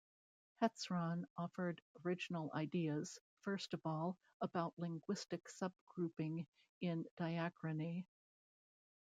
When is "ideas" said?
2.55-3.19